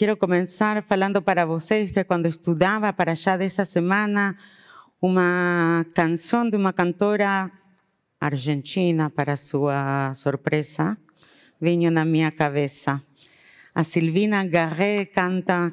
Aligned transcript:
quero 0.00 0.16
começar 0.16 0.82
falando 0.82 1.20
para 1.20 1.44
vocês 1.44 1.90
que 1.90 2.02
quando 2.04 2.24
estudava 2.24 2.90
para 2.90 3.14
já 3.14 3.36
dessa 3.36 3.66
semana, 3.66 4.34
uma 4.98 5.84
canção 5.92 6.48
de 6.48 6.56
uma 6.56 6.72
cantora 6.72 7.50
argentina, 8.18 9.10
para 9.10 9.36
sua 9.36 10.14
surpresa, 10.14 10.96
vinha 11.60 11.90
na 11.90 12.06
minha 12.06 12.30
cabeça. 12.30 13.02
A 13.74 13.84
Silvina 13.84 14.42
Garré 14.42 15.04
canta 15.04 15.70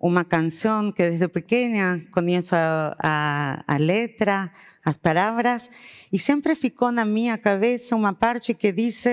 uma 0.00 0.24
canção 0.24 0.90
que 0.90 1.04
desde 1.04 1.28
pequena 1.28 2.04
conheço 2.10 2.56
a, 2.56 2.96
a, 2.98 3.74
a 3.74 3.76
letra, 3.76 4.50
as 4.84 4.96
palavras, 4.96 5.70
e 6.12 6.18
sempre 6.18 6.56
ficou 6.56 6.90
na 6.90 7.04
minha 7.04 7.38
cabeça 7.38 7.94
uma 7.94 8.12
parte 8.12 8.54
que 8.54 8.72
diz: 8.72 9.04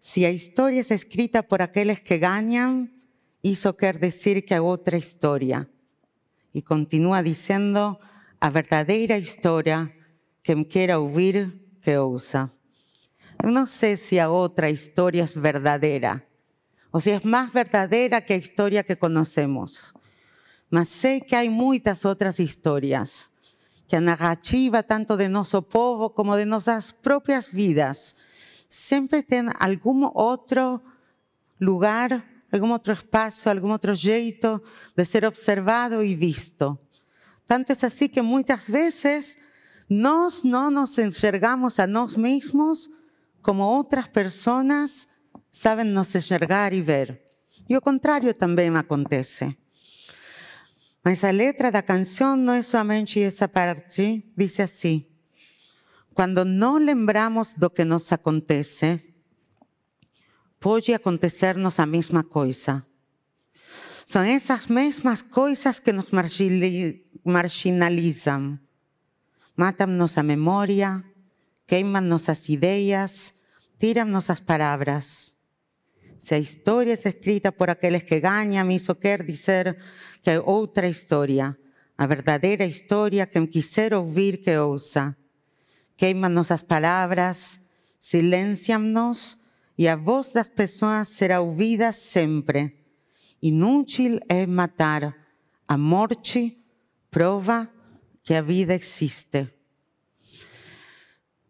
se 0.00 0.24
a 0.24 0.30
história 0.30 0.80
é 0.80 0.94
escrita 0.94 1.42
por 1.42 1.60
aqueles 1.60 1.98
que 1.98 2.16
ganham, 2.16 2.88
isso 3.44 3.72
quer 3.74 3.98
dizer 3.98 4.40
que 4.40 4.54
é 4.54 4.60
outra 4.60 4.96
história. 4.96 5.68
E 6.54 6.62
continua 6.62 7.22
dizendo: 7.22 7.96
a 8.40 8.48
verdadeira 8.48 9.18
história, 9.18 9.92
quem 10.42 10.64
queira 10.64 10.98
ouvir, 10.98 11.52
que 11.82 11.96
ouça. 11.98 12.50
Eu 13.42 13.50
não 13.50 13.66
sei 13.66 13.96
se 13.98 14.18
a 14.18 14.30
outra 14.30 14.70
história 14.70 15.22
é 15.22 15.40
verdadeira, 15.40 16.26
ou 16.90 17.00
se 17.00 17.10
é 17.10 17.20
mais 17.22 17.52
verdadeira 17.52 18.22
que 18.22 18.32
a 18.32 18.36
história 18.36 18.82
que 18.82 18.96
conhecemos. 18.96 19.92
Mas 20.70 20.88
sei 20.88 21.20
que 21.20 21.36
há 21.36 21.44
muitas 21.50 22.04
outras 22.06 22.38
histórias, 22.38 23.30
que 23.86 23.94
a 23.94 24.00
narrativa, 24.00 24.82
tanto 24.82 25.16
de 25.16 25.28
nosso 25.28 25.60
povo 25.60 26.08
como 26.08 26.36
de 26.36 26.46
nossas 26.46 26.90
próprias 26.90 27.48
vidas, 27.48 28.16
sempre 28.68 29.22
tem 29.22 29.44
algum 29.60 30.10
outro 30.14 30.80
lugar, 31.60 32.24
algum 32.54 32.70
outro 32.70 32.92
espaço, 32.92 33.50
algum 33.50 33.70
outro 33.70 33.94
jeito 33.94 34.62
de 34.96 35.04
ser 35.04 35.24
observado 35.24 36.02
e 36.02 36.14
visto. 36.14 36.78
Tanto 37.46 37.70
é 37.72 37.76
assim 37.86 38.08
que 38.08 38.22
muitas 38.22 38.68
vezes 38.68 39.36
nós 39.88 40.42
não 40.42 40.70
nos 40.70 40.96
enxergamos 40.98 41.78
a 41.78 41.86
nós 41.86 42.16
mesmos 42.16 42.88
como 43.42 43.62
outras 43.62 44.06
pessoas 44.06 45.08
sabem 45.50 45.84
nos 45.84 46.14
enxergar 46.14 46.72
e 46.72 46.80
ver. 46.80 47.20
E 47.68 47.76
o 47.76 47.80
contrário 47.80 48.32
também 48.32 48.74
acontece. 48.76 49.56
Mas 51.04 51.22
a 51.22 51.30
letra 51.30 51.70
da 51.70 51.82
canção 51.82 52.34
não 52.34 52.54
é 52.54 52.62
somente 52.62 53.20
essa 53.20 53.46
parte, 53.46 54.24
diz 54.36 54.58
assim: 54.58 55.06
quando 56.14 56.44
não 56.44 56.78
lembramos 56.78 57.52
do 57.52 57.68
que 57.68 57.84
nos 57.84 58.10
acontece, 58.10 59.13
pode 60.64 60.94
acontecer-nos 60.94 61.78
a 61.78 61.84
mesma 61.84 62.24
coisa. 62.24 62.86
São 64.06 64.22
essas 64.22 64.66
mesmas 64.66 65.20
coisas 65.20 65.78
que 65.78 65.92
nos 65.92 66.06
marginalizam. 67.22 68.58
Matam 69.54 69.88
nossa 69.88 70.22
memória, 70.22 71.04
queimam 71.66 72.00
nossas 72.00 72.48
ideias, 72.48 73.34
tiram 73.78 74.06
nossas 74.06 74.40
palavras. 74.40 75.34
Se 76.18 76.34
a 76.34 76.38
história 76.38 76.92
é 76.92 77.08
escrita 77.10 77.52
por 77.52 77.68
aqueles 77.68 78.02
que 78.02 78.18
ganham, 78.18 78.70
isso 78.70 78.94
quer 78.94 79.22
dizer 79.22 79.76
que 80.22 80.30
é 80.30 80.40
outra 80.40 80.88
história. 80.88 81.54
A 81.98 82.06
verdadeira 82.06 82.64
história, 82.64 83.26
quem 83.26 83.46
quiser 83.46 83.92
ouvir, 83.92 84.38
que 84.38 84.56
ouça. 84.56 85.14
Queimam 85.94 86.30
nossas 86.30 86.62
palavras, 86.62 87.60
silenciam-nos 88.00 89.43
e 89.76 89.88
a 89.88 89.96
voz 89.96 90.32
das 90.32 90.48
pessoas 90.48 91.08
será 91.08 91.40
ouvida 91.40 91.92
sempre. 91.92 92.76
Inútil 93.42 94.20
é 94.28 94.46
matar. 94.46 95.14
A 95.66 95.76
morte 95.76 96.56
prova 97.10 97.68
que 98.22 98.34
a 98.34 98.42
vida 98.42 98.74
existe. 98.74 99.48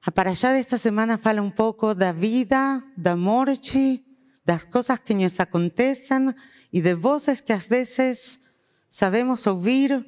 A 0.03 0.13
Paraxá 0.13 0.53
desta 0.53 0.77
semana 0.77 1.19
fala 1.19 1.41
um 1.41 1.51
pouco 1.51 1.95
da 1.95 2.13
vida, 2.13 2.83
da 2.97 3.17
morte 3.17 4.05
das 4.45 4.65
coisas 4.65 4.99
que 5.01 5.15
nos 5.15 5.41
acontecem 5.41 6.35
e 6.73 6.81
de 6.81 6.95
vozes 6.95 7.41
que 7.41 7.53
às 7.53 7.65
vezes 7.65 8.41
sabemos 8.89 9.47
ouvir 9.47 10.05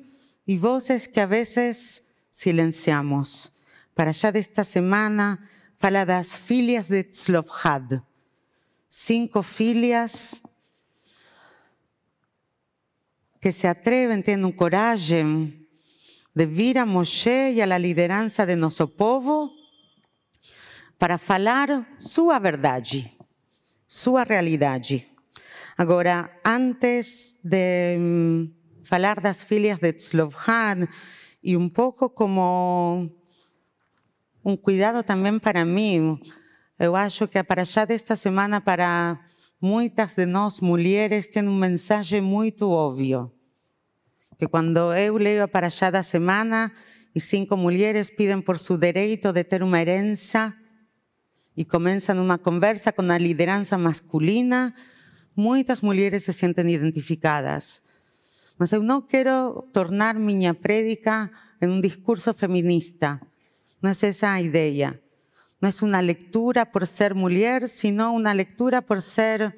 e 0.47 0.59
vozes 0.59 1.07
que 1.07 1.21
às 1.21 1.29
vezes 1.29 2.03
silenciamos. 2.31 3.53
Para 3.95 4.13
já 4.13 4.31
desta 4.31 4.63
semana, 4.63 5.39
fala 5.79 6.05
das 6.05 6.37
filhas 6.37 6.89
de 6.89 7.03
Tzlofhad. 7.05 8.03
Cinco 8.89 9.43
filhas 9.43 10.43
que 13.41 13.53
se 13.53 13.67
atrevem, 13.67 14.23
tendo 14.23 14.53
coragem 14.53 15.67
de 16.35 16.47
vir 16.47 16.79
a 16.79 16.87
Moshe 16.87 17.53
e 17.53 17.63
à 17.63 17.79
liderança 17.79 18.45
de 18.47 18.57
nosso 18.57 18.89
povo 18.89 19.51
para 20.99 21.19
falar 21.19 21.87
sua 21.99 22.39
verdade 22.39 23.17
sua 23.87 24.25
realidade. 24.25 25.07
Agora, 25.79 26.31
antes 26.45 27.39
de 27.45 27.97
um, 27.99 28.51
falar 28.83 29.21
das 29.21 29.45
filhas 29.45 29.79
de 29.79 29.93
Tzlovhan 29.93 30.89
e 31.43 31.57
um 31.57 31.69
pouco 31.69 32.11
como 32.11 33.09
um 34.45 34.57
cuidado 34.57 35.03
também 35.03 35.39
para 35.39 35.65
mim, 35.65 36.21
eu 36.79 36.95
acho 36.95 37.27
que 37.29 37.39
a 37.39 37.45
Paraxá 37.45 37.85
desta 37.85 38.17
semana 38.17 38.61
para 38.61 39.19
muitas 39.61 40.15
de 40.15 40.27
nós 40.27 40.61
mulheres 40.61 41.27
tem 41.27 41.47
um 41.47 41.57
mensagem 41.57 42.21
muito 42.21 42.71
óbvio. 42.71 43.33
Que 44.39 44.47
quando 44.47 44.93
eu 44.95 45.17
leio 45.17 45.45
a 45.45 45.49
Paraxá 45.49 45.91
da 45.91 46.03
semana 46.03 46.71
e 47.15 47.21
cinco 47.21 47.57
mulheres 47.57 48.11
pedem 48.11 48.43
por 48.43 48.59
seu 48.59 48.77
direito 48.77 49.33
de 49.33 49.43
ter 49.45 49.63
uma 49.63 49.81
herança, 49.81 50.55
e 51.57 51.65
começam 51.65 52.23
uma 52.23 52.37
conversa 52.37 52.93
com 52.93 53.11
a 53.11 53.17
liderança 53.17 53.79
masculina, 53.79 54.75
muitas 55.35 55.81
mulheres 55.81 56.25
se 56.25 56.33
sentem 56.33 56.71
identificadas. 56.71 57.83
Mas 58.59 58.73
eu 58.73 58.83
não 58.83 59.01
quero 59.01 59.63
tornar 59.73 60.15
minha 60.17 60.53
prédica 60.53 61.31
em 61.61 61.69
um 61.69 61.81
discurso 61.81 62.35
feminista. 62.35 63.19
Não 63.81 63.91
é 63.91 63.93
essa 63.93 64.33
a 64.33 64.43
ideia. 64.43 65.01
Não 65.67 65.73
é 65.73 65.85
uma 65.97 66.01
leitura 66.01 66.65
por 66.65 66.87
ser 66.87 67.13
mulher, 67.13 67.69
senão 67.69 68.15
uma 68.15 68.31
leitura 68.31 68.81
por 68.81 69.03
ser 69.03 69.53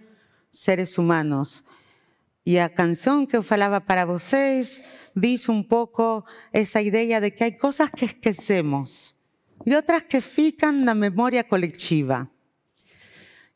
seres 0.50 0.96
humanos. 0.96 1.62
E 2.46 2.58
a 2.58 2.66
canção 2.70 3.26
que 3.26 3.36
eu 3.36 3.42
falava 3.42 3.78
para 3.78 4.06
vocês 4.06 4.82
diz 5.14 5.46
um 5.50 5.62
pouco 5.62 6.24
essa 6.50 6.80
ideia 6.80 7.20
de 7.20 7.30
que 7.30 7.44
há 7.44 7.52
coisas 7.52 7.91
que 7.91 8.06
esquecemos 8.06 9.16
e 9.66 9.76
outras 9.76 10.04
que 10.04 10.22
ficam 10.22 10.72
na 10.72 10.94
memória 10.94 11.44
coletiva. 11.44 12.26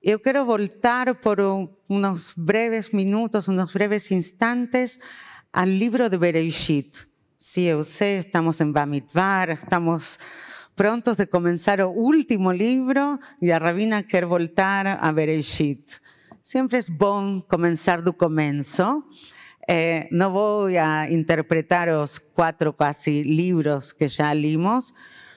Eu 0.02 0.20
quero 0.20 0.44
voltar 0.44 1.14
por 1.14 1.40
uns 1.88 2.34
breves 2.36 2.90
minutos, 2.90 3.48
uns 3.48 3.72
breves 3.72 4.10
instantes 4.10 4.98
ao 5.50 5.64
livro 5.64 6.10
de 6.10 6.18
Bereshit. 6.18 7.08
Sim, 7.38 7.62
eu 7.62 7.82
sei, 7.82 8.18
estamos 8.18 8.60
em 8.60 8.70
Bamidbar, 8.70 9.48
estamos 9.50 10.18
prontos 10.74 11.16
de 11.16 11.26
começar 11.26 11.80
o 11.80 11.90
último 11.90 12.50
livro 12.50 13.18
e 13.40 13.52
a 13.52 13.58
Rabina 13.58 14.02
quer 14.02 14.24
voltar 14.24 14.86
a 14.86 15.12
Bereshit. 15.12 16.00
Sempre 16.42 16.78
é 16.78 16.82
bom 16.90 17.40
começar 17.42 18.00
do 18.00 18.12
começo. 18.12 19.04
Eh, 19.68 20.08
não 20.10 20.32
vou 20.32 20.68
interpretar 21.10 21.88
os 21.90 22.18
quatro 22.18 22.72
quase 22.72 23.22
livros 23.22 23.92
que 23.92 24.08
já 24.08 24.32
limos, 24.32 24.94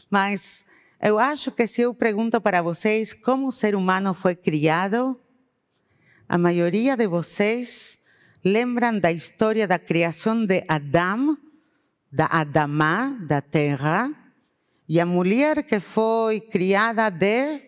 mas 0.10 0.66
eu 1.02 1.20
acho 1.20 1.52
que 1.52 1.68
se 1.68 1.82
eu 1.82 1.94
pergunto 1.94 2.40
para 2.42 2.62
vocês 2.62 3.14
como 3.14 3.48
o 3.48 3.52
ser 3.52 3.76
humano 3.76 4.14
foi 4.14 4.36
criado, 4.36 5.20
a 6.28 6.38
maioria 6.38 6.96
de 6.96 7.08
vocês 7.08 8.00
lembram 8.44 9.00
da 9.00 9.12
história 9.12 9.68
da 9.68 9.78
criação 9.78 10.46
de 10.46 10.64
Adão, 10.68 11.38
da 12.12 12.26
Adamá, 12.26 13.16
da 13.28 13.42
terra, 13.42 14.25
e 14.88 15.00
a 15.00 15.06
mulher 15.06 15.64
que 15.64 15.80
foi 15.80 16.40
criada 16.40 17.10
de 17.10 17.62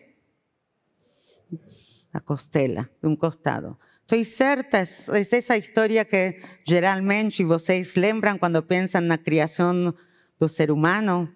da 2.12 2.20
costela, 2.20 2.88
de 3.02 3.08
um 3.08 3.16
costado. 3.16 3.78
Estou 4.02 4.24
certa, 4.24 4.78
é 4.78 5.20
essa 5.20 5.56
história 5.56 6.04
que 6.04 6.40
geralmente 6.66 7.44
vocês 7.44 7.94
lembram 7.94 8.38
quando 8.38 8.62
pensam 8.62 9.02
na 9.02 9.18
criação 9.18 9.94
do 10.40 10.48
ser 10.48 10.70
humano? 10.70 11.28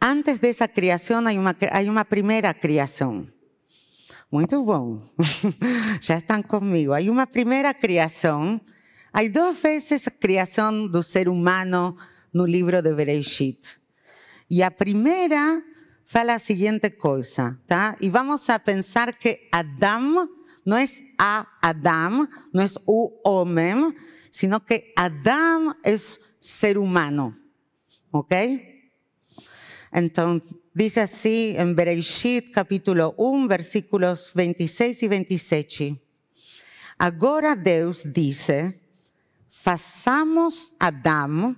Antes 0.00 0.38
dessa 0.38 0.68
criação, 0.68 1.26
há 1.26 1.30
uma, 1.32 1.56
há 1.70 1.90
uma 1.90 2.04
primeira 2.04 2.52
criação. 2.52 3.26
Muito 4.30 4.62
bom. 4.62 5.00
Já 6.02 6.18
estão 6.18 6.42
comigo. 6.42 6.92
Há 6.92 7.00
uma 7.10 7.26
primeira 7.26 7.72
criação. 7.72 8.60
Há 9.10 9.26
duas 9.28 9.62
vezes 9.62 10.06
a 10.06 10.10
criação 10.10 10.86
do 10.86 11.02
ser 11.02 11.28
humano 11.28 11.96
no 12.32 12.44
livro 12.44 12.82
de 12.82 12.92
Bereshit. 12.92 13.83
E 14.50 14.62
a 14.62 14.70
primeira 14.70 15.62
fala 16.04 16.34
a 16.34 16.38
seguinte 16.38 16.90
coisa, 16.90 17.58
tá? 17.66 17.96
E 18.00 18.08
vamos 18.08 18.48
a 18.50 18.58
pensar 18.58 19.16
que 19.16 19.48
Adão 19.50 20.28
no 20.64 20.76
es 20.76 21.02
a 21.18 21.46
Adam, 21.60 22.28
no 22.52 22.62
es 22.62 22.78
u 22.86 23.20
homem, 23.22 23.94
sino 24.30 24.64
que 24.64 24.92
Adam 24.96 25.74
es 25.84 26.20
ser 26.40 26.78
humano. 26.78 27.36
¿Ok? 28.10 28.32
Entonces, 29.92 30.48
dice 30.72 31.00
así 31.02 31.54
en 31.56 31.76
Bereshit 31.76 32.52
capítulo 32.52 33.14
1, 33.16 33.48
versículos 33.48 34.32
26 34.34 35.02
y 35.02 35.08
27. 35.08 36.02
Agora 36.98 37.56
Deus 37.56 38.02
dice, 38.04 38.80
façamos 39.46 40.72
Adam 40.78 41.56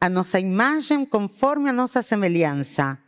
a 0.00 0.08
nossa 0.08 0.40
imagem 0.40 1.04
conforme 1.04 1.68
a 1.68 1.72
nossa 1.72 2.00
semelhança, 2.00 2.98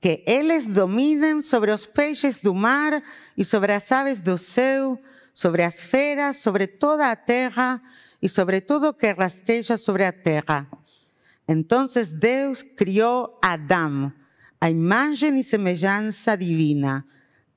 que 0.00 0.22
eles 0.24 0.64
dominem 0.64 1.42
sobre 1.42 1.72
os 1.72 1.84
peixes 1.84 2.38
do 2.38 2.54
mar 2.54 3.02
e 3.36 3.44
sobre 3.44 3.72
as 3.72 3.90
aves 3.90 4.20
do 4.20 4.38
céu, 4.38 5.00
sobre 5.34 5.64
as 5.64 5.80
feras, 5.80 6.36
sobre 6.36 6.68
toda 6.68 7.10
a 7.10 7.16
terra 7.16 7.82
e 8.22 8.28
sobre 8.28 8.60
tudo 8.60 8.94
que 8.94 9.12
rasteja 9.12 9.76
sobre 9.76 10.04
a 10.04 10.12
terra. 10.12 10.68
Então 11.48 11.86
Deus 12.12 12.62
criou 12.62 13.38
Adão, 13.42 14.12
a 14.60 14.70
imagem 14.70 15.38
e 15.40 15.44
semelhança 15.44 16.36
divina, 16.36 17.04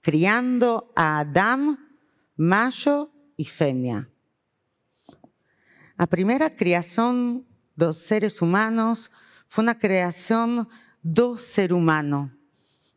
criando 0.01 0.83
a 0.95 1.19
Adão, 1.19 1.77
macho 2.35 3.09
e 3.37 3.45
fêmea. 3.45 4.07
A 5.97 6.07
primeira 6.07 6.49
criação 6.49 7.45
dos 7.79 7.97
seres 7.97 8.41
humanos 8.41 9.09
fue 9.47 9.63
una 9.63 9.79
creación 9.79 10.67
do 11.01 11.37
ser 11.37 11.73
humano, 11.73 12.29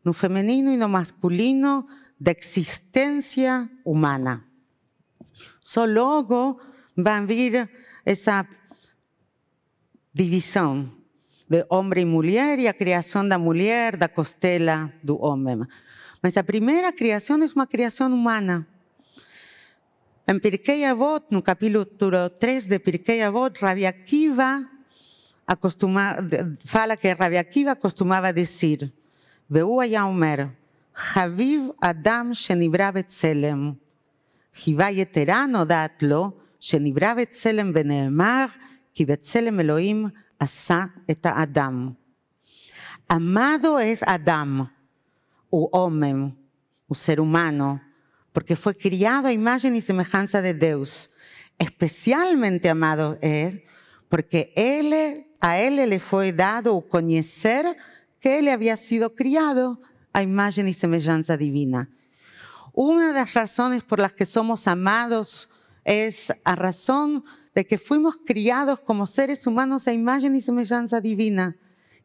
no 0.03 0.13
femenino 0.13 0.71
y 0.71 0.77
no 0.77 0.89
masculino, 0.89 1.87
de 2.19 2.31
existencia 2.31 3.71
humana. 3.83 4.45
Só 5.61 5.87
logo 5.87 6.59
va 6.95 7.15
a 7.15 7.17
haber 7.17 7.69
esa 8.05 8.47
división 10.13 11.03
de 11.47 11.65
hombre 11.69 12.01
y 12.01 12.05
mujer 12.05 12.59
y 12.59 12.67
a 12.67 12.73
creación 12.73 13.29
da 13.29 13.37
mulher 13.37 13.97
da 13.97 14.09
costela 14.09 14.93
do 15.01 15.15
homem. 15.15 15.65
Mas 16.21 16.37
a 16.37 16.43
primeira 16.43 16.91
criação 16.93 17.41
é 17.41 17.45
uma 17.55 17.67
criação 17.67 18.13
humana. 18.13 18.67
Em 20.25 20.39
Pirkei 20.39 20.85
Avot, 20.85 21.25
no 21.31 21.41
capítulo 21.41 21.85
3 21.85 22.65
de 22.65 22.79
Pirkei 22.79 23.21
Avot, 23.21 23.59
Rabbi 23.59 23.85
Akiva 23.85 24.72
fala 26.65 26.97
que 26.97 27.13
Rabi 27.13 27.37
Akiva 27.37 27.75
costumava 27.75 28.31
dizer: 28.31 28.91
Veu 29.49 29.79
Ayaomer, 29.79 30.49
Haviv 30.93 31.73
Adam 31.81 32.33
Shenibra 32.33 32.91
Betzelem, 32.91 33.77
Hiva 34.65 34.89
Yeterano 34.89 35.65
Datlo, 35.65 36.37
Shenibra 36.59 37.15
Betzelem 37.15 37.71
Beneemar, 37.71 38.53
Ki 38.93 39.05
Betzelem 39.05 39.59
Elohim 39.59 40.11
Asa 40.39 40.93
et 41.07 41.25
Adam. 41.25 41.95
Amado 43.07 43.79
es 43.79 44.01
Adam, 44.03 44.69
o 45.49 45.69
homem, 45.71 46.35
o 46.87 46.95
ser 46.95 47.19
humano, 47.19 47.81
porque 48.31 48.55
fue 48.55 48.73
criado 48.73 49.27
a 49.27 49.33
imagem 49.33 49.75
e 49.77 49.81
semelhança 49.81 50.41
de 50.41 50.53
Dios. 50.53 51.11
Especialmente 51.59 52.69
amado 52.69 53.17
es, 53.21 53.61
porque 54.09 54.51
Él 54.55 55.25
a 55.43 55.59
él 55.59 55.75
le 55.75 55.99
fue 55.99 56.31
dado 56.31 56.79
conocer 56.87 57.75
que 58.21 58.39
él 58.39 58.47
había 58.47 58.77
sido 58.77 59.13
criado 59.13 59.81
a 60.13 60.23
imagen 60.23 60.69
y 60.69 60.73
semejanza 60.73 61.35
divina. 61.35 61.89
Una 62.71 63.09
de 63.09 63.13
las 63.15 63.33
razones 63.33 63.83
por 63.83 63.99
las 63.99 64.13
que 64.13 64.25
somos 64.25 64.69
amados 64.69 65.49
es 65.83 66.33
a 66.45 66.55
razón 66.55 67.25
de 67.53 67.67
que 67.67 67.77
fuimos 67.77 68.15
criados 68.25 68.79
como 68.79 69.05
seres 69.05 69.45
humanos 69.45 69.85
a 69.85 69.91
imagen 69.91 70.33
y 70.33 70.39
semejanza 70.39 71.01
divina. 71.01 71.57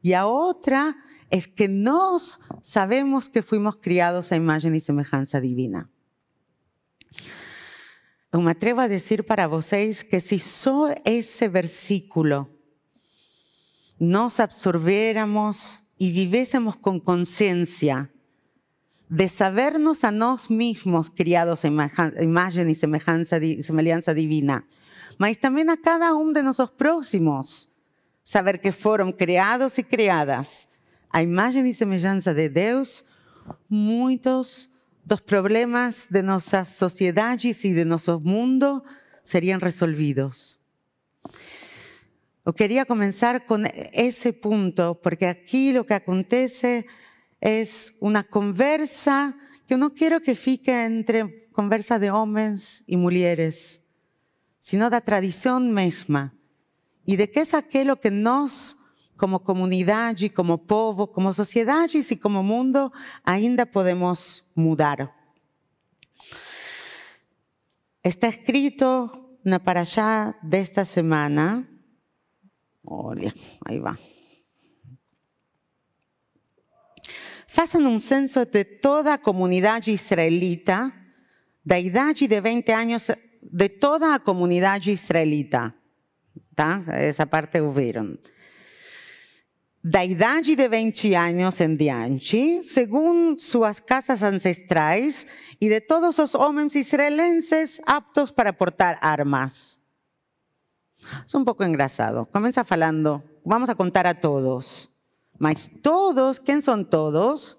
Y 0.02 0.14
a 0.14 0.26
otra 0.26 0.96
es 1.30 1.46
que 1.46 1.68
nos 1.68 2.40
sabemos 2.60 3.28
que 3.28 3.44
fuimos 3.44 3.76
criados 3.76 4.32
a 4.32 4.36
imagen 4.36 4.74
y 4.74 4.80
semejanza 4.80 5.40
divina. 5.40 5.88
Me 8.32 8.50
atrevo 8.50 8.80
a 8.80 8.88
decir 8.88 9.24
para 9.24 9.46
vosotros 9.46 10.02
que 10.02 10.20
si 10.20 10.40
solo 10.40 10.96
ese 11.04 11.46
versículo 11.48 12.57
nos 13.98 14.40
absorbiéramos 14.40 15.80
y 15.98 16.12
viviésemos 16.12 16.76
con 16.76 17.00
conciencia 17.00 18.10
de 19.08 19.28
sabernos 19.28 20.04
a 20.04 20.10
nos 20.10 20.50
mismos 20.50 21.10
criados 21.10 21.64
a 21.64 21.68
imagen 21.68 22.70
y 22.70 22.74
semejanza, 22.74 23.38
divina, 24.14 24.66
mas 25.16 25.38
también 25.38 25.70
a 25.70 25.76
cada 25.76 26.14
uno 26.14 26.32
de 26.32 26.42
nuestros 26.42 26.70
próximos, 26.70 27.70
saber 28.22 28.60
que 28.60 28.72
fueron 28.72 29.12
creados 29.12 29.78
y 29.78 29.84
creadas 29.84 30.68
a 31.10 31.22
imagen 31.22 31.66
y 31.66 31.72
semejanza 31.72 32.34
de 32.34 32.50
Dios, 32.50 33.06
muchos 33.68 34.74
los 35.08 35.22
problemas 35.22 36.06
de 36.10 36.22
nuestras 36.22 36.68
sociedades 36.68 37.64
y 37.64 37.72
de 37.72 37.86
nuestro 37.86 38.20
mundo 38.20 38.84
serían 39.22 39.60
resolvidos. 39.60 40.60
Yo 42.48 42.54
quería 42.54 42.86
comenzar 42.86 43.44
con 43.44 43.66
ese 43.92 44.32
punto, 44.32 44.98
porque 45.02 45.26
aquí 45.26 45.70
lo 45.70 45.84
que 45.84 45.92
acontece 45.92 46.86
es 47.42 47.92
una 48.00 48.24
conversa 48.24 49.36
que 49.66 49.76
no 49.76 49.92
quiero 49.92 50.22
que 50.22 50.34
fique 50.34 50.86
entre 50.86 51.50
conversa 51.52 51.98
de 51.98 52.10
hombres 52.10 52.84
y 52.86 52.96
mujeres, 52.96 53.84
sino 54.60 54.88
la 54.88 55.02
tradición 55.02 55.74
misma. 55.74 56.32
Y 57.04 57.16
de 57.16 57.30
qué 57.30 57.40
es 57.42 57.52
aquello 57.52 58.00
que 58.00 58.10
nos, 58.10 58.78
como 59.18 59.44
comunidad 59.44 60.16
y 60.18 60.30
como 60.30 60.64
povo, 60.64 61.12
como 61.12 61.34
sociedades 61.34 62.10
y 62.10 62.16
como 62.16 62.42
mundo, 62.42 62.94
ainda 63.24 63.66
podemos 63.66 64.50
mudar. 64.54 65.14
Está 68.02 68.28
escrito 68.28 69.38
en 69.44 69.50
la 69.50 70.34
de 70.40 70.60
esta 70.60 70.86
semana, 70.86 71.68
Olha, 72.84 73.32
ahí 73.64 73.78
va. 73.78 73.98
Façam 77.46 77.86
un 77.86 77.98
censo 77.98 78.44
de 78.44 78.64
toda 78.64 79.18
comunidad 79.18 79.86
israelita, 79.86 80.92
da 81.64 81.78
idade 81.78 82.28
de 82.28 82.40
20 82.40 82.72
años, 82.72 83.10
de 83.42 83.68
toda 83.68 84.08
la 84.08 84.18
comunidad 84.18 84.80
israelita. 84.86 85.74
Esa 86.88 87.26
parte 87.26 87.60
hubieron. 87.60 88.18
Da 89.82 90.04
idade 90.04 90.56
de 90.56 90.68
20 90.68 91.16
años 91.16 91.60
en 91.60 91.74
diante, 91.74 92.62
según 92.62 93.38
sus 93.38 93.80
casas 93.80 94.22
ancestrais, 94.22 95.26
y 95.58 95.68
de 95.68 95.80
todos 95.80 96.18
los 96.18 96.34
hombres 96.34 96.76
israelenses 96.76 97.80
aptos 97.86 98.32
para 98.32 98.52
portar 98.52 98.98
armas. 99.00 99.77
Es 101.26 101.34
un 101.34 101.44
poco 101.44 101.64
engrasado. 101.64 102.26
Comienza 102.26 102.64
falando, 102.64 103.22
vamos 103.44 103.68
a 103.68 103.74
contar 103.74 104.06
a 104.06 104.20
todos. 104.20 104.88
Mas 105.38 105.70
todos, 105.82 106.40
¿quién 106.40 106.62
son 106.62 106.88
todos? 106.88 107.58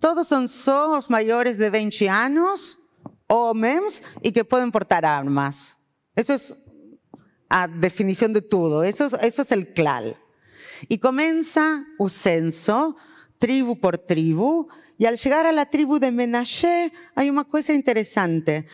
Todos 0.00 0.26
son 0.26 0.48
somos 0.48 1.10
mayores 1.10 1.58
de 1.58 1.68
20 1.68 2.08
años, 2.08 2.78
hombres, 3.26 4.02
y 4.22 4.32
que 4.32 4.44
pueden 4.44 4.72
portar 4.72 5.04
armas. 5.04 5.76
Eso 6.16 6.34
es 6.34 6.56
a 7.48 7.68
definición 7.68 8.32
de 8.32 8.42
todo. 8.42 8.82
Eso 8.82 9.06
es, 9.06 9.12
eso 9.20 9.42
es 9.42 9.52
el 9.52 9.72
clal. 9.74 10.16
Y 10.88 10.98
comienza 10.98 11.84
un 11.98 12.08
censo, 12.08 12.96
tribu 13.38 13.78
por 13.78 13.98
tribu, 13.98 14.68
y 14.96 15.06
al 15.06 15.16
llegar 15.16 15.46
a 15.46 15.52
la 15.52 15.66
tribu 15.66 15.98
de 15.98 16.12
Menashe 16.12 16.92
hay 17.14 17.30
una 17.30 17.44
cosa 17.44 17.72
interesante. 17.72 18.66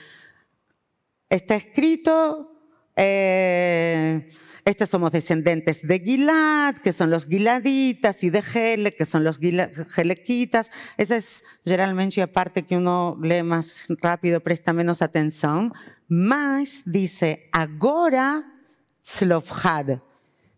Está 1.29 1.57
escrito 1.57 2.56
eh, 2.97 4.29
estos 4.67 4.91
somos 4.91 5.13
descendientes 5.13 5.87
de 5.87 6.01
Gilad, 6.01 6.75
que 6.79 6.93
son 6.93 7.09
los 7.09 7.27
Giladitas, 7.27 8.25
y 8.25 8.31
de 8.31 8.43
Gele, 8.43 8.91
que 8.91 9.07
son 9.07 9.23
los 9.23 9.39
Gelequitas. 9.39 10.73
Esa 10.97 11.17
es 11.17 11.45
generalmente 11.65 12.19
la 12.21 12.27
parte 12.27 12.65
que 12.65 12.77
uno 12.77 13.17
lee 13.23 13.45
más 13.45 13.87
rápido, 14.01 14.41
presta 14.41 14.73
menos 14.73 15.03
atención. 15.03 15.73
Mas 16.09 16.83
dice, 16.85 17.49
agora 17.53 18.45
Tzlofhad, 19.03 20.01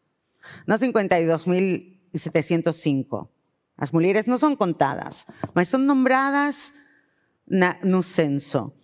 no 0.66 0.78
52.705. 0.78 3.28
Las 3.76 3.92
mujeres 3.92 4.26
no 4.26 4.38
son 4.38 4.57
contadas, 4.57 5.26
mas 5.54 5.68
son 5.68 5.85
nombradas 5.85 6.73
en 7.47 7.95
un 7.95 8.02
censo. 8.02 8.75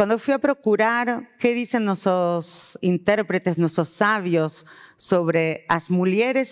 Cuando 0.00 0.18
fui 0.18 0.32
a 0.32 0.38
procurar 0.38 1.28
qué 1.38 1.52
dicen 1.52 1.84
nuestros 1.84 2.78
intérpretes, 2.80 3.58
nuestros 3.58 3.90
sabios 3.90 4.64
sobre 4.96 5.66
las 5.68 5.90
mujeres 5.90 6.48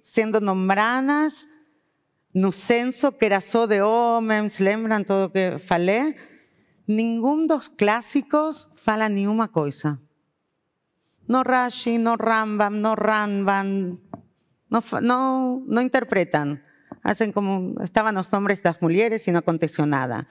siendo 0.00 0.40
nombradas 0.40 1.48
no 2.32 2.52
censo 2.52 3.18
que 3.18 3.26
era 3.26 3.40
só 3.40 3.66
de 3.66 3.82
homens, 3.82 4.60
lembran 4.60 5.04
todo 5.04 5.24
lo 5.24 5.32
que 5.32 5.58
falei? 5.58 6.14
Ningún 6.86 7.48
dos 7.48 7.68
clásicos 7.68 8.68
fala 8.76 9.08
nenhuma 9.08 9.50
cosa. 9.50 9.98
No 11.26 11.42
Rashi, 11.42 11.98
no 11.98 12.16
Rambam, 12.16 12.80
no 12.80 12.94
Rambam, 12.94 13.98
no, 14.70 14.84
no, 15.00 15.64
no 15.66 15.80
interpretan. 15.80 16.62
Hacen 17.02 17.32
como 17.32 17.82
estaban 17.82 18.14
los 18.14 18.30
nombres 18.30 18.62
de 18.62 18.70
las 18.70 18.80
mujeres 18.80 19.26
y 19.26 19.32
no 19.32 19.40
aconteció 19.40 19.84
nada. 19.84 20.28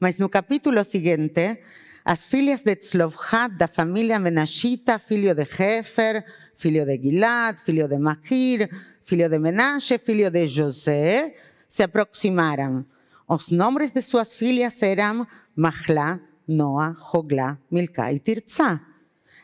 Mas 0.00 0.18
no 0.18 0.28
capítulo 0.28 0.82
siguiente, 0.84 1.60
as 2.04 2.26
filhas 2.26 2.62
de 2.62 2.76
Tzlovhat, 2.76 3.54
da 3.56 3.68
familia 3.68 4.18
Menashita, 4.18 4.98
filho 4.98 5.34
de 5.34 5.42
Hefer, 5.42 6.24
filho 6.54 6.84
de 6.84 7.00
Gilad, 7.00 7.58
filho 7.58 7.88
de 7.88 7.98
Machir, 7.98 8.68
filho 9.02 9.28
de 9.28 9.38
Menashe, 9.38 9.98
filho 9.98 10.30
de 10.30 10.46
José, 10.46 11.34
se 11.66 11.82
aproximaram. 11.82 12.84
Os 13.28 13.50
nombres 13.50 13.90
de 13.90 14.02
suas 14.02 14.34
filhas 14.34 14.82
eram 14.82 15.26
Mahlá, 15.56 16.20
Noa, 16.46 16.94
Joglá, 17.10 17.58
Milcá 17.70 18.12
e 18.12 18.18
Tirtzá. 18.18 18.80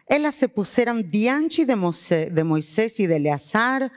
Elas 0.06 0.34
se 0.34 0.48
puseram 0.48 1.00
diante 1.00 1.64
de 1.64 1.74
Moisés 2.44 2.98
e 2.98 3.06
de 3.06 3.14
Eleazar, 3.14 3.90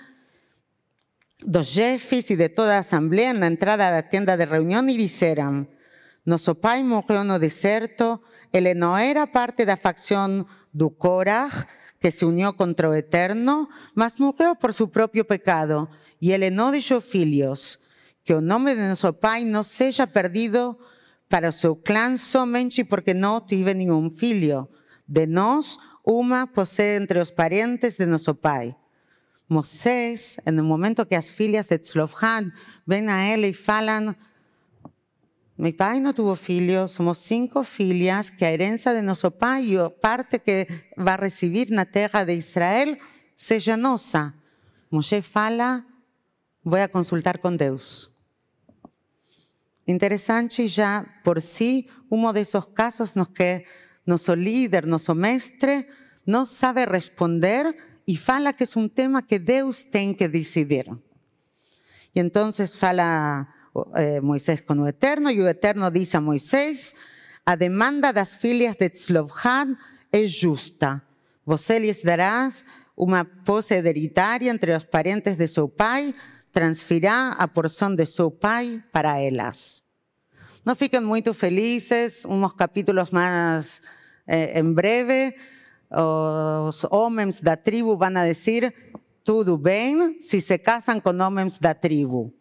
dos 1.45 1.67
jefes 1.67 2.29
e 2.29 2.36
de 2.36 2.50
toda 2.50 2.77
a 2.77 2.79
assembleia 2.79 3.33
na 3.33 3.48
entrada 3.48 3.91
da 3.91 4.01
tenda 4.01 4.38
de 4.38 4.45
reunião 4.45 4.88
e 4.88 4.95
disseram: 4.95 5.67
Nosso 6.25 6.56
pai 6.56 6.84
morreu 6.84 7.24
no 7.24 7.38
deserto, 7.38 8.20
ele 8.51 8.74
não 8.74 8.96
era 8.96 9.27
parte 9.27 9.65
da 9.65 9.75
facção 9.75 10.46
do 10.74 10.89
Korah, 10.89 11.68
que 12.00 12.12
se 12.12 12.25
uniu 12.25 12.53
contra 12.53 12.89
o 12.89 12.94
Eterno, 12.94 13.68
mas 13.94 14.15
morreu 14.15 14.56
por 14.56 14.74
seu 14.74 14.88
próprio 14.88 15.25
pecado, 15.25 15.89
e 16.22 16.32
ele 16.32 16.50
não 16.50 16.72
deixou 16.72 17.01
filhos. 17.01 17.80
Que 18.24 18.34
o 18.34 18.42
nome 18.42 18.74
de 18.74 18.88
nosso 18.88 19.12
pai 19.13 19.44
não 19.44 19.63
seja 19.63 20.08
perdido 20.08 20.77
para 21.27 21.50
o 21.50 21.53
seu 21.53 21.75
clã 21.75 22.15
somente 22.15 22.84
porque 22.84 23.13
não 23.13 23.42
tive 23.42 23.74
nenhum 23.74 24.10
filho. 24.10 24.70
De 25.06 25.25
nós, 25.25 25.77
uma 26.06 26.48
posee 26.48 26.98
entre 26.98 27.20
os 27.20 27.32
parentes 27.32 27.98
de 27.98 28.06
nosso 28.06 28.34
pai. 28.36 28.75
Moisés, 29.50 30.38
no 30.51 30.63
momento 30.63 31.06
que 31.06 31.15
as 31.15 31.30
filhas 31.30 31.68
de 31.68 31.77
Tzlofhan 31.77 32.51
vêm 32.88 33.10
a 33.10 33.27
ele 33.27 33.50
e 33.50 33.53
falam 33.53 34.15
meu 35.63 35.72
pai 35.72 36.01
não 36.01 36.12
teve 36.12 36.36
filhos, 36.36 36.91
somos 36.91 37.20
cinco 37.20 37.63
filhas, 37.63 38.29
que 38.29 38.43
a 38.43 38.51
herança 38.51 38.93
de 38.93 39.01
nosso 39.01 39.32
pai 39.32 39.77
a 39.77 39.89
parte 39.89 40.39
que 40.39 40.67
vai 40.98 41.15
receber 41.15 41.70
na 41.70 41.86
terra 41.86 42.25
de 42.25 42.34
Israel 42.34 42.98
seja 43.34 43.77
nossa. 43.77 44.34
Moisés 44.91 45.25
fala, 45.25 45.86
vou 46.62 46.77
a 46.77 46.89
consultar 46.89 47.38
com 47.38 47.55
Deus. 47.55 48.12
Interessante 49.88 50.67
já 50.67 51.05
por 51.24 51.41
si, 51.41 51.88
um 52.12 52.29
desses 52.34 52.65
casos 52.75 53.15
nos 53.15 53.29
que 53.29 53.63
nosso 54.05 54.34
líder, 54.34 54.86
nosso 54.86 55.15
mestre, 55.15 55.88
não 56.27 56.46
sabe 56.46 56.84
responder 56.84 57.74
e 58.05 58.17
fala 58.17 58.51
que 58.51 58.65
é 58.65 58.79
um 58.79 58.89
tema 58.89 59.22
que 59.22 59.39
Deus 59.39 59.82
tem 59.84 60.13
que 60.13 60.27
decidir. 60.27 60.89
E 62.13 62.20
então 62.20 62.51
fala 62.77 63.48
eh, 63.96 64.22
Moisés 64.22 64.62
con 64.62 64.80
o 64.80 64.88
Eterno 64.88 65.32
y 65.32 65.39
o 65.42 65.50
Eterno 65.50 65.92
dice 65.92 66.18
a 66.18 66.22
Moisés, 66.22 66.96
a 67.46 67.56
demanda 67.56 68.13
das 68.13 68.38
filhas 68.38 68.77
de 68.77 68.89
Tzlovhan 68.89 69.77
é 70.12 70.25
justa. 70.27 71.03
Você 71.46 71.80
lhes 71.80 72.03
darás 72.03 72.63
uma 72.96 73.25
posse 73.25 73.74
hereditária 73.74 74.51
entre 74.51 74.75
os 74.75 74.86
parentes 74.86 75.36
de 75.38 75.48
seu 75.48 75.68
pai, 75.68 76.13
transferirá 76.51 77.32
a 77.32 77.48
porção 77.48 77.96
de 77.96 78.06
seu 78.06 78.30
pai 78.30 78.84
para 78.92 79.20
elas. 79.20 79.84
Não 80.63 80.75
fiquem 80.75 81.01
muito 81.01 81.34
felizes, 81.34 82.24
uns 82.25 82.53
capítulos 82.53 83.12
mais 83.12 83.82
eh, 84.27 84.60
em 84.60 84.74
breve, 84.74 85.36
os 86.70 86.86
homens 86.89 87.39
da 87.39 87.56
tribo 87.56 87.98
vão 87.98 88.13
dizer 88.13 88.74
tudo 89.24 89.58
bem 89.58 90.20
se 90.20 90.42
se 90.42 90.58
casam 90.58 91.00
com 91.00 91.12
homens 91.22 91.60
da 91.60 91.74
tribu. 91.74 92.34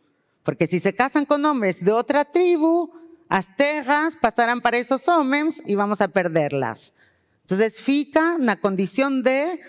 Porque 0.43 0.67
si 0.67 0.81
se 0.81 0.95
casan 0.95 1.25
con 1.25 1.45
hombres 1.45 1.85
de 1.85 1.93
otra 1.93 2.25
tribu, 2.25 2.93
las 3.29 3.55
tierras 3.57 4.17
pasarán 4.17 4.61
para 4.61 4.79
esos 4.79 5.09
hombres 5.09 5.63
y 5.67 5.75
vamos 5.75 6.01
a 6.01 6.09
perderlas. 6.09 6.95
Entonces, 7.43 7.81
fica 7.81 8.39
na 8.39 8.61
condición 8.61 9.23
de 9.23 9.61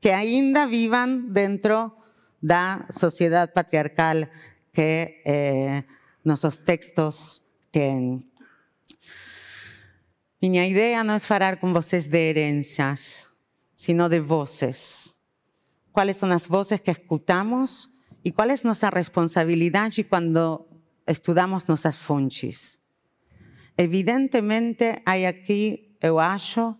que 0.00 0.12
ainda 0.12 0.66
vivan 0.66 1.32
dentro 1.32 1.98
da 2.42 2.86
sociedad 2.90 3.52
patriarcal 3.52 4.30
que 4.72 5.22
eh, 5.24 5.86
nuestros 6.24 6.64
textos 6.64 7.42
tienen. 7.70 8.30
Mi 10.40 10.58
idea 10.58 11.04
no 11.04 11.14
es 11.14 11.24
falar 11.24 11.60
con 11.60 11.72
voces 11.72 12.10
de 12.10 12.30
herencias, 12.30 13.28
sino 13.76 14.08
de 14.08 14.18
voces. 14.18 15.14
¿Cuáles 15.92 16.16
son 16.16 16.30
las 16.30 16.48
voces 16.48 16.80
que 16.80 16.90
escuchamos 16.90 17.91
¿Y 18.22 18.32
cuál 18.32 18.50
es 18.50 18.64
nuestra 18.64 18.90
responsabilidad 18.90 19.90
cuando 20.08 20.68
estudiamos 21.06 21.68
nuestras 21.68 21.96
fontes? 21.96 22.78
Evidentemente 23.76 25.02
hay 25.06 25.24
aquí, 25.24 25.96
eu 26.00 26.20
acho, 26.20 26.78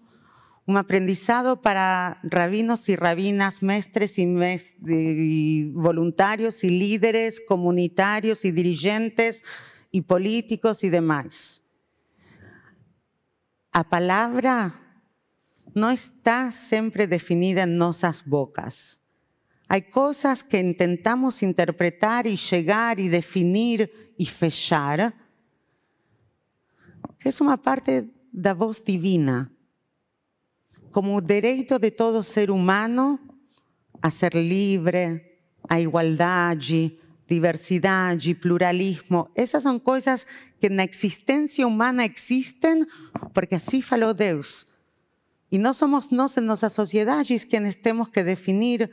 un 0.67 0.77
aprendizado 0.77 1.61
para 1.61 2.21
rabinos 2.23 2.89
y 2.89 2.95
rabinas, 2.95 3.63
mestres 3.63 4.19
y, 4.19 4.29
y 4.87 5.71
voluntarios 5.73 6.63
y 6.63 6.71
líderes 6.71 7.41
comunitarios 7.41 8.45
y 8.45 8.53
dirigentes 8.53 9.43
y 9.91 10.03
políticos 10.03 10.85
y 10.85 10.91
demás. 10.91 11.65
A 13.73 13.83
palabra 13.83 14.79
no 15.75 15.91
está 15.91 16.53
siempre 16.53 17.09
definida 17.09 17.65
en 17.65 17.79
nuestras 17.79 18.25
bocas. 18.25 19.02
Hay 19.73 19.85
cosas 19.89 20.45
que 20.45 20.61
intentamos 20.61 21.43
interpretar 21.43 22.27
y 22.27 22.37
llegar 22.37 23.01
y 23.01 23.09
definir 23.09 24.15
y 24.19 24.27
fechar, 24.27 25.15
que 27.19 27.31
es 27.31 27.41
una 27.41 27.57
parte 27.57 28.03
de 28.03 28.13
la 28.35 28.53
voz 28.53 28.85
divina, 28.85 29.51
como 30.91 31.23
derecho 31.23 31.79
de 31.79 31.91
todo 31.91 32.23
ser 32.23 32.51
humano 32.51 33.19
a 34.03 34.11
ser 34.11 34.35
libre, 34.35 35.41
a 35.71 35.81
igualdad, 35.81 36.59
diversidad, 37.27 38.19
pluralismo. 38.43 39.31
Esas 39.35 39.63
son 39.63 39.81
cosas 39.81 40.27
que 40.61 40.67
en 40.67 40.77
la 40.77 40.83
existencia 40.83 41.67
humana 41.67 42.05
existen 42.05 42.89
porque 43.33 43.57
así 43.57 43.81
faló 43.81 44.13
Dios. 44.13 44.67
Y 45.49 45.57
no 45.57 45.73
somos 45.73 46.13
nosotros 46.13 46.37
en 46.37 46.47
nuestras 46.47 46.75
sociedades 46.75 47.47
quienes 47.47 47.81
tenemos 47.81 48.11
que 48.11 48.23
definir 48.23 48.91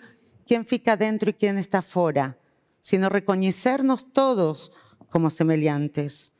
quién 0.50 0.66
fica 0.66 0.98
dentro 0.98 1.30
y 1.30 1.34
quién 1.34 1.60
está 1.60 1.84
fuera, 1.84 2.36
sino 2.82 3.08
reconocernos 3.08 4.12
todos 4.12 4.72
como 5.12 5.30
semejantes. 5.30 6.34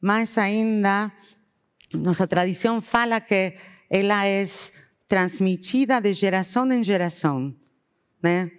Más 0.00 0.38
ainda, 0.38 1.12
nuestra 1.92 2.26
tradición 2.26 2.80
fala 2.80 3.26
que 3.26 3.58
ella 3.90 4.26
es 4.26 4.72
transmitida 5.06 6.00
de 6.00 6.14
geração 6.14 6.72
en 6.72 6.82
geração, 6.82 7.54
né? 8.22 8.50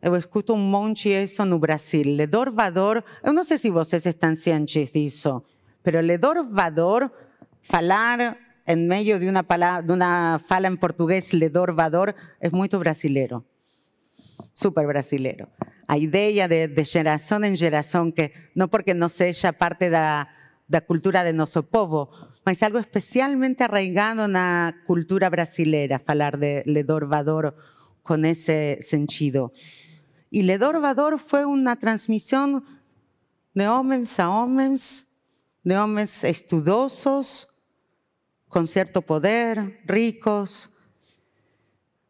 Eu 0.00 0.14
escuto 0.14 0.54
um 0.54 0.58
monte 0.58 1.08
isso 1.08 1.44
no 1.44 1.58
Brasil. 1.58 2.04
Ledor 2.04 2.52
vador, 2.52 3.02
eu 3.24 3.32
não 3.32 3.42
sei 3.42 3.58
se 3.58 3.70
vocês 3.70 4.06
estão 4.06 4.36
cientes 4.36 4.92
disso, 4.92 5.42
pero 5.82 6.00
ledor 6.00 6.46
vador, 6.48 7.10
falar 7.60 8.38
en 8.66 8.86
medio 8.86 9.18
de 9.18 9.28
una, 9.28 9.42
palabra, 9.42 9.82
de 9.82 9.92
una 9.92 10.40
fala 10.46 10.68
en 10.68 10.76
portugués, 10.76 11.32
ledor 11.32 11.74
vador, 11.74 12.14
es 12.38 12.52
muy 12.52 12.68
brasileiro 12.68 13.44
súper 14.54 14.86
brasilero. 14.86 15.48
A 15.86 15.98
idea 15.98 16.48
de, 16.48 16.68
de 16.68 16.84
geração 16.84 17.44
em 17.44 17.56
geração, 17.56 18.10
que 18.10 18.32
no 18.54 18.68
porque 18.68 18.94
no 18.94 19.08
seja 19.08 19.52
parte 19.52 19.90
da, 19.90 20.28
da 20.66 20.80
cultura 20.80 21.22
de 21.22 21.34
nuestro 21.34 21.62
povo, 21.62 22.08
mas 22.46 22.62
algo 22.62 22.78
especialmente 22.78 23.64
arraigado 23.64 24.28
na 24.28 24.72
cultura 24.86 25.28
brasileira, 25.28 25.98
falar 25.98 26.38
de 26.38 26.62
Ledor-Vador 26.64 27.54
con 28.02 28.24
ese 28.24 28.78
sentido. 28.80 29.52
Y 30.30 30.42
Ledor-Vador 30.42 31.18
fue 31.18 31.44
una 31.44 31.76
transmisión 31.76 32.64
de 33.54 33.68
hombres 33.68 34.18
a 34.20 34.30
hombres, 34.30 35.06
de 35.62 35.76
hombres 35.76 36.24
estudosos, 36.24 37.48
con 38.48 38.66
cierto 38.66 39.02
poder, 39.02 39.80
ricos, 39.86 40.70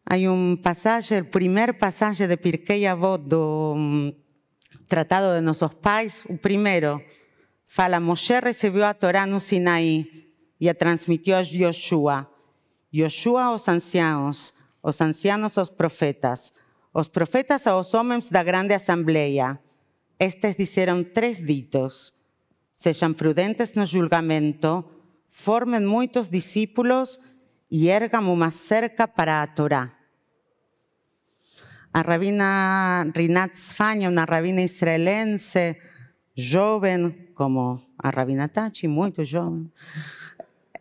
Hay 0.07 0.29
un 0.29 0.61
pasaje, 0.63 1.17
el 1.17 1.27
primer 1.27 1.79
pasaje 1.79 2.29
de 2.29 2.37
Pirkei 2.37 2.85
Avot 2.87 3.25
do 3.25 3.73
um, 3.73 4.13
Tratado 4.87 5.33
de 5.33 5.41
Nossos 5.41 5.75
Pais, 5.81 6.25
o 6.29 6.37
primeiro, 6.37 7.01
fala, 7.65 8.01
Moshe 8.01 8.39
recebeu 8.41 8.85
a 8.85 8.93
Torá 8.93 9.25
no 9.27 9.41
Sinaí 9.41 10.29
e 10.61 10.69
a 10.69 10.75
transmitiu 10.75 11.37
a 11.37 11.41
Yoshua. 11.41 12.29
Yoshua 12.93 13.45
aos 13.45 13.67
anciãos, 13.67 14.53
os 14.83 15.01
ancianos 15.01 15.57
aos 15.57 15.71
profetas, 15.71 16.53
os 16.93 17.09
profetas 17.09 17.67
aos 17.67 17.95
homens 17.95 18.29
da 18.29 18.43
grande 18.43 18.75
assembleia. 18.75 19.59
Estes 20.21 20.55
disseram 20.55 21.03
três 21.03 21.45
ditos, 21.45 22.13
sejam 22.71 23.15
prudentes 23.15 23.73
no 23.73 23.87
julgamento, 23.87 24.85
formem 25.27 25.81
muitos 25.81 26.29
discípulos 26.29 27.19
ergam 27.83 28.33
uma 28.33 28.51
cerca 28.51 29.09
para 29.09 29.47
Torá. 29.49 29.93
A 31.93 32.01
rabina 32.03 33.05
Rinat 33.15 33.57
Sfania, 33.57 34.09
uma 34.09 34.25
rabina 34.25 34.63
israelense, 34.63 35.77
jovem, 36.37 37.31
como 37.35 37.81
a 37.99 38.11
rabina 38.11 38.49
Tachi, 38.49 38.89
muito 38.89 39.25
jovem, 39.25 39.71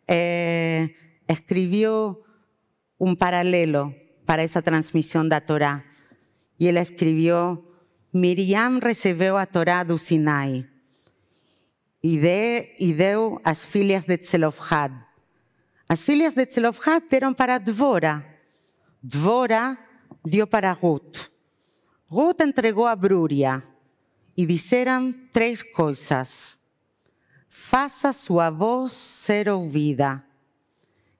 eh, 0.08 0.90
escreveu 1.28 2.24
um 3.00 3.16
paralelo 3.16 3.94
para 4.26 4.42
essa 4.42 4.62
transmissão 4.62 5.28
da 5.28 5.40
Torá. 5.40 5.84
E 6.60 6.68
ela 6.68 6.80
escreveu: 6.80 7.64
Miriam 8.14 8.80
recebeu 8.80 9.38
a 9.38 9.46
Torá 9.46 9.84
do 9.84 9.98
Sinai 9.98 10.66
e, 12.04 12.18
de, 12.18 12.76
e 12.80 12.94
deu 12.94 13.40
às 13.44 13.64
filhas 13.64 14.06
de 14.06 14.18
Tzelofhad. 14.18 14.94
As 15.94 16.02
filhas 16.02 16.34
de 16.34 16.44
Tzelofhad 16.48 17.04
deram 17.08 17.36
para 17.36 17.60
Dvora. 17.60 18.26
Dvora 19.00 19.78
dio 20.26 20.48
para 20.48 20.72
Ruth. 20.72 21.30
Ruth 22.08 22.42
entregou 22.42 22.88
a 22.88 22.96
Brúria 22.96 23.64
e 24.36 24.44
disseram 24.44 25.14
três 25.32 25.62
coisas. 25.62 26.58
Faça 27.48 28.12
sua 28.12 28.50
voz 28.50 28.92
ser 28.92 29.48
ouvida 29.48 30.26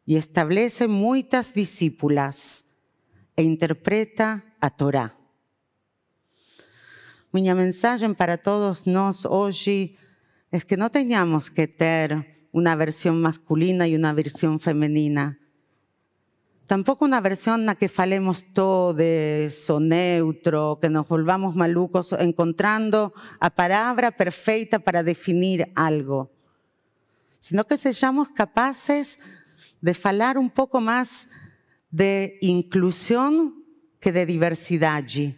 e 0.08 0.16
estabelece 0.16 0.88
muitas 0.88 1.54
discípulas 1.54 2.66
e 3.38 3.44
interpreta 3.44 4.42
a 4.60 4.72
Torá. 4.72 5.16
Minha 7.32 7.54
mensagem 7.54 8.12
para 8.12 8.40
todos 8.40 8.86
nós 8.86 9.24
hoje 9.24 9.96
é 10.52 10.60
que 10.60 10.76
não 10.76 10.90
tenhamos 10.90 11.48
que 11.48 11.68
ter 11.68 12.33
uma 12.54 12.76
versão 12.76 13.16
masculina 13.16 13.88
e 13.88 13.98
uma 13.98 14.14
versão 14.14 14.60
feminina. 14.60 15.36
Tampouco 16.68 17.06
uma 17.06 17.20
versão 17.20 17.58
na 17.58 17.76
que 17.76 17.88
falemos 17.88 18.42
todos 18.42 19.70
o 19.70 19.80
neutro, 19.80 20.78
que 20.78 20.88
nos 20.88 21.08
volvamos 21.08 21.56
malucos 21.56 22.14
encontrando 22.14 23.12
a 23.40 23.50
palavra 23.52 24.12
perfeita 24.12 24.80
para 24.80 25.04
definir 25.04 25.70
algo, 25.76 26.30
sino 27.42 27.66
que 27.66 27.76
sejamos 27.76 28.30
capazes 28.30 29.18
de 29.82 29.94
falar 29.94 30.38
um 30.38 30.48
pouco 30.48 30.80
mais 30.80 31.28
de 31.92 32.40
inclusão 32.42 33.54
que 34.00 34.12
de 34.12 34.26
diversidade, 34.26 35.38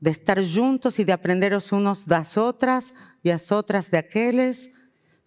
de 0.00 0.10
estar 0.10 0.42
juntos 0.42 0.98
e 0.98 1.04
de 1.04 1.12
aprender 1.12 1.52
os 1.54 1.72
uns 1.72 2.04
das 2.04 2.36
outras 2.36 2.92
e 3.24 3.30
as 3.30 3.50
outras 3.50 3.88
daqueles, 3.88 4.70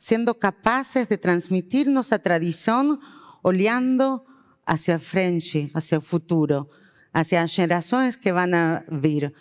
sendo 0.02 0.34
capazes 0.34 1.06
de 1.06 1.16
transmitir-nos 1.16 2.12
a 2.12 2.18
tradição, 2.18 2.98
olhando 3.44 4.20
hacia 4.66 4.98
frente, 4.98 5.70
hacia 5.76 6.00
o 6.00 6.02
futuro, 6.02 6.68
hacia 7.14 7.44
as 7.44 7.52
gerações 7.52 8.16
que 8.16 8.34
vão 8.34 8.50
a 8.52 8.82
vir. 8.90 9.32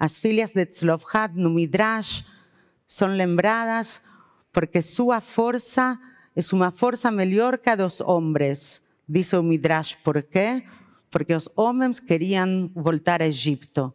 As 0.00 0.18
filhas 0.18 0.50
de 0.50 0.66
Tzlofhad 0.66 1.36
no 1.36 1.50
Midrash 1.50 2.24
são 2.84 3.14
lembradas 3.14 4.02
porque 4.52 4.82
sua 4.82 5.20
força 5.20 5.96
é 6.34 6.40
uma 6.52 6.72
força 6.72 7.08
melhor 7.12 7.58
que 7.58 7.70
a 7.70 7.76
dos 7.76 8.00
homens. 8.00 8.82
Diz 9.08 9.32
o 9.34 9.42
Midrash, 9.44 9.94
por 10.02 10.20
quê? 10.24 10.64
Porque 11.12 11.32
os 11.32 11.48
homens 11.54 12.00
queriam 12.00 12.68
voltar 12.74 13.22
a 13.22 13.28
Egipto 13.28 13.94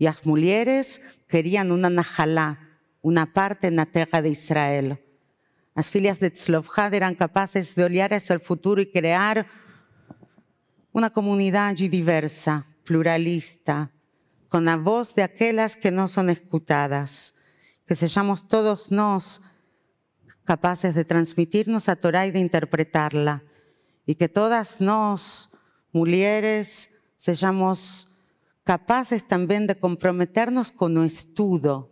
e 0.00 0.08
as 0.08 0.22
mulheres 0.22 1.00
queriam 1.28 1.70
uma 1.70 1.88
nahalá, 1.88 2.58
uma 3.00 3.26
parte 3.26 3.70
na 3.70 3.86
terra 3.86 4.20
de 4.20 4.30
Israel. 4.30 5.05
As 5.76 5.90
filhas 5.90 6.16
de 6.16 6.30
Tzlofhad 6.30 6.96
eram 6.96 7.14
capazes 7.14 7.74
de 7.74 7.84
olhar 7.84 8.10
hacia 8.10 8.38
o 8.38 8.40
futuro 8.40 8.80
e 8.80 8.86
criar 8.86 9.46
uma 10.92 11.10
comunidade 11.10 11.86
diversa, 11.86 12.64
pluralista, 12.82 13.90
com 14.48 14.66
a 14.66 14.76
voz 14.78 15.12
de 15.12 15.20
aquelas 15.20 15.74
que 15.74 15.90
não 15.90 16.08
são 16.08 16.30
escutadas. 16.30 17.34
Que 17.86 17.94
sejamos 17.94 18.40
todos 18.40 18.88
nós 18.88 19.42
capazes 20.46 20.94
de 20.94 21.04
transmitirnos 21.04 21.90
a 21.90 21.94
Torá 21.94 22.26
e 22.26 22.32
de 22.32 22.38
interpretarla. 22.38 23.42
E 24.08 24.14
que 24.14 24.28
todas 24.28 24.78
nós, 24.78 25.50
mulheres, 25.92 26.88
sejamos 27.18 28.08
capazes 28.64 29.22
também 29.24 29.66
de 29.66 29.74
comprometernos 29.74 30.70
com 30.70 30.86
o 30.86 31.04
estudo 31.04 31.90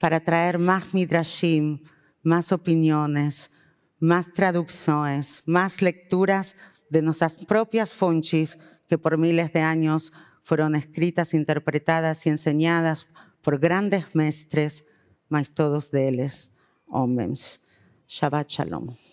para 0.00 0.18
trazer 0.18 0.58
mais 0.58 0.92
midrashim, 0.92 1.80
mais 2.22 2.52
opiniões, 2.52 3.50
mais 3.98 4.32
traduções, 4.32 5.42
mais 5.46 5.80
leituras 5.80 6.54
de 6.88 7.02
nuestras 7.02 7.38
propias 7.38 7.92
fontes 7.92 8.58
que 8.88 8.98
por 8.98 9.16
miles 9.16 9.52
de 9.52 9.60
años 9.60 10.12
fueron 10.42 10.74
escritas, 10.74 11.34
interpretadas 11.34 12.26
y 12.26 12.30
enseñadas 12.30 13.06
por 13.42 13.58
grandes 13.58 14.04
mestres, 14.14 14.84
mas 15.28 15.50
todos 15.54 15.90
de 15.90 16.08
ellos, 16.08 16.50
hombres. 16.88 17.60
Shabbat 18.08 18.48
Shalom. 18.48 19.09